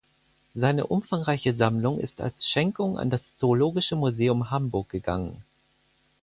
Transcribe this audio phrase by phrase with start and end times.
[0.55, 5.45] Seine umfangreiche Sammlung ist als Schenkung an das Zoologische Museum Hamburg gegangen.